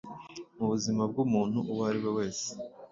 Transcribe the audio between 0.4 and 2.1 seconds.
Mu buzima bw’umuntu uwo ari we